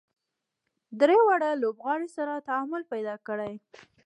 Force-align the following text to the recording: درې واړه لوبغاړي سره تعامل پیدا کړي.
درې 1.01 1.17
واړه 1.25 1.49
لوبغاړي 1.63 2.07
سره 2.17 2.43
تعامل 2.47 2.81
پیدا 2.91 3.15
کړي. 3.27 3.53